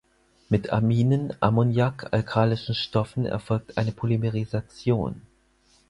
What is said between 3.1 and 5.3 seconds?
erfolgt eine Polymerisation.